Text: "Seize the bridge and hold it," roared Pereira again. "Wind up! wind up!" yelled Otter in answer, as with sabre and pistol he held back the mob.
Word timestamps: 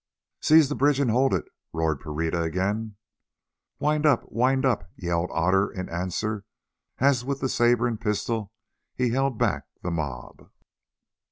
"Seize 0.41 0.67
the 0.67 0.73
bridge 0.73 0.99
and 0.99 1.11
hold 1.11 1.31
it," 1.31 1.45
roared 1.73 1.99
Pereira 1.99 2.41
again. 2.41 2.95
"Wind 3.77 4.03
up! 4.03 4.23
wind 4.31 4.65
up!" 4.65 4.89
yelled 4.97 5.29
Otter 5.31 5.69
in 5.69 5.89
answer, 5.89 6.43
as 6.97 7.23
with 7.23 7.47
sabre 7.51 7.85
and 7.85 8.01
pistol 8.01 8.51
he 8.95 9.11
held 9.11 9.37
back 9.37 9.65
the 9.83 9.91
mob. 9.91 10.49